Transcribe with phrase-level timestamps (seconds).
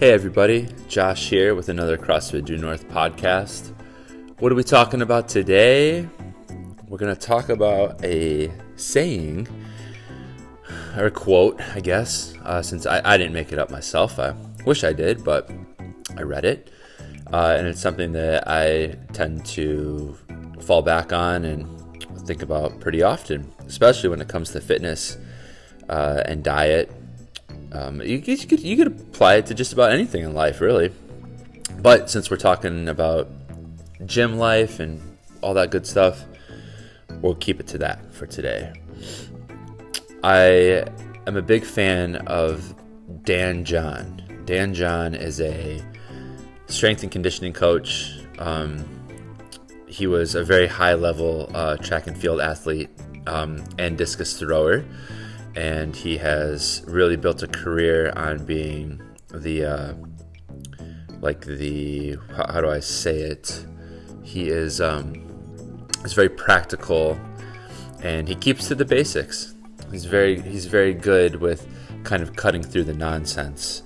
[0.00, 3.74] Hey everybody, Josh here with another CrossFit Due North podcast.
[4.38, 6.08] What are we talking about today?
[6.88, 9.46] We're going to talk about a saying
[10.96, 14.18] or a quote, I guess, uh, since I, I, didn't make it up myself.
[14.18, 14.34] I
[14.64, 15.50] wish I did, but
[16.16, 16.70] I read it.
[17.30, 20.16] Uh, and it's something that I tend to
[20.62, 21.68] fall back on and
[22.26, 25.18] think about pretty often, especially when it comes to fitness
[25.90, 26.90] uh, and diet
[27.72, 30.92] um, you, you, could, you could apply it to just about anything in life, really.
[31.80, 33.28] But since we're talking about
[34.06, 35.00] gym life and
[35.40, 36.24] all that good stuff,
[37.20, 38.72] we'll keep it to that for today.
[40.22, 40.84] I
[41.26, 42.74] am a big fan of
[43.24, 44.22] Dan John.
[44.44, 45.82] Dan John is a
[46.66, 48.18] strength and conditioning coach.
[48.38, 48.84] Um,
[49.86, 52.90] he was a very high level uh, track and field athlete
[53.26, 54.84] um, and discus thrower
[55.56, 59.00] and he has really built a career on being
[59.32, 59.94] the uh,
[61.20, 63.64] like the how, do I say it?
[64.22, 67.18] He is um, is very practical,
[68.02, 69.54] and he keeps to the basics.
[69.90, 71.66] He's very he's very good with
[72.04, 73.82] kind of cutting through the nonsense.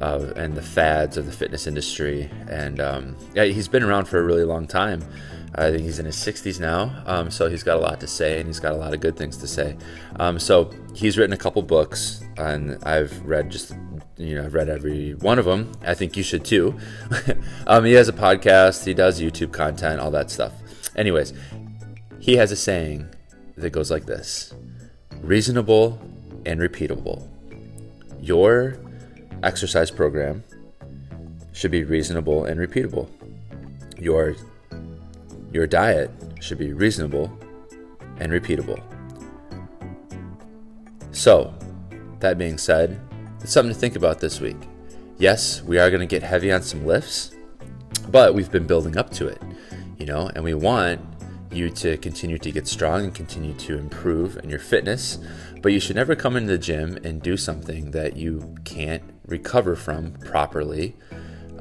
[0.00, 4.18] Uh, and the fads of the fitness industry, and um, yeah, he's been around for
[4.18, 5.00] a really long time.
[5.54, 8.38] I think he's in his 60s now, um, so he's got a lot to say,
[8.38, 9.76] and he's got a lot of good things to say.
[10.16, 13.74] Um, so he's written a couple books, and I've read just
[14.16, 15.72] you know I've read every one of them.
[15.86, 16.78] I think you should too.
[17.66, 20.54] um, he has a podcast, he does YouTube content, all that stuff.
[20.96, 21.34] Anyways,
[22.18, 23.08] he has a saying
[23.56, 24.54] that goes like this:
[25.20, 26.00] reasonable
[26.46, 27.28] and repeatable.
[28.22, 28.78] Your
[29.42, 30.44] exercise program
[31.52, 33.08] should be reasonable and repeatable.
[33.98, 34.34] Your
[35.52, 37.30] your diet should be reasonable
[38.18, 38.82] and repeatable.
[41.12, 41.54] So,
[42.20, 43.00] that being said,
[43.40, 44.56] it's something to think about this week.
[45.18, 47.32] Yes, we are going to get heavy on some lifts,
[48.08, 49.40] but we've been building up to it,
[49.98, 51.00] you know, and we want
[51.52, 55.18] you to continue to get strong and continue to improve in your fitness,
[55.60, 59.76] but you should never come into the gym and do something that you can't recover
[59.76, 60.96] from properly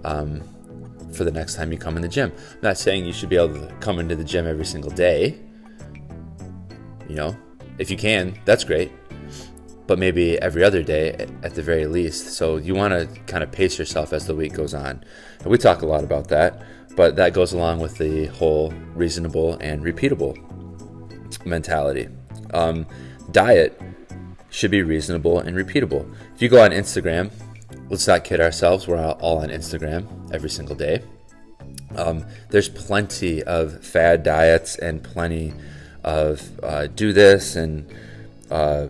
[0.06, 0.42] um,
[1.14, 2.32] for the next time you come in the gym.
[2.54, 5.40] I'm not saying you should be able to come into the gym every single day.
[7.08, 7.38] You know,
[7.78, 8.92] if you can, that's great.
[9.88, 12.28] But maybe every other day at the very least.
[12.34, 15.04] So you want to kind of pace yourself as the week goes on.
[15.40, 16.64] And we talk a lot about that,
[16.96, 20.38] but that goes along with the whole reasonable and repeatable
[21.46, 22.08] mentality.
[22.54, 22.86] Um,
[23.32, 23.80] diet
[24.50, 26.10] should be reasonable and repeatable.
[26.36, 27.32] If you go on Instagram,
[27.92, 31.04] let's not kid ourselves, we're all on Instagram every single day.
[31.98, 35.54] Um, there's plenty of fad diets and plenty
[36.02, 37.94] of uh, do this and
[38.50, 38.88] uh,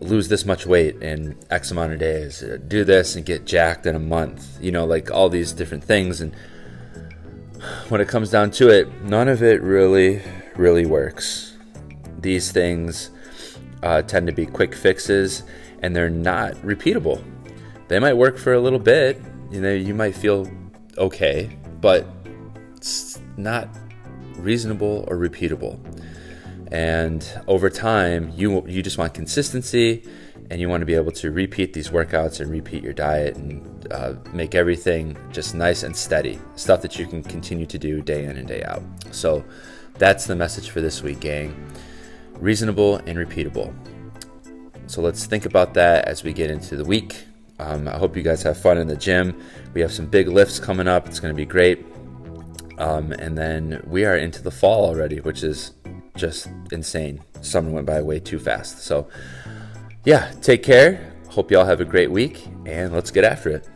[0.00, 3.86] lose this much weight in X amount of days, uh, do this and get jacked
[3.86, 6.20] in a month, you know, like all these different things.
[6.20, 6.34] And
[7.90, 10.20] when it comes down to it, none of it really,
[10.56, 11.56] really works.
[12.18, 13.10] These things
[13.84, 15.44] uh, tend to be quick fixes
[15.80, 17.22] and they're not repeatable
[17.88, 19.20] they might work for a little bit.
[19.50, 20.50] You know, you might feel
[20.98, 22.06] okay, but
[22.76, 23.68] it's not
[24.36, 25.78] reasonable or repeatable.
[26.72, 30.02] And over time, you you just want consistency,
[30.50, 33.92] and you want to be able to repeat these workouts and repeat your diet and
[33.92, 38.24] uh, make everything just nice and steady, stuff that you can continue to do day
[38.24, 38.82] in and day out.
[39.12, 39.44] So
[39.94, 41.54] that's the message for this week, gang.
[42.34, 43.74] Reasonable and repeatable.
[44.88, 47.24] So let's think about that as we get into the week.
[47.58, 49.40] Um, I hope you guys have fun in the gym.
[49.74, 51.06] We have some big lifts coming up.
[51.06, 51.84] It's going to be great.
[52.78, 55.72] Um, and then we are into the fall already, which is
[56.16, 57.22] just insane.
[57.40, 58.80] Summer went by way too fast.
[58.80, 59.08] So,
[60.04, 61.14] yeah, take care.
[61.28, 63.68] Hope y'all have a great week, and let's get after it.